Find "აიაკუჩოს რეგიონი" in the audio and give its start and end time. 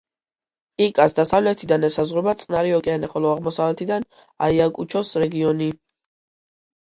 4.49-5.71